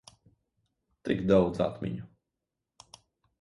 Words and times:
Tik 1.09 1.21
daudz 1.33 1.61
atmiņu. 1.67 2.09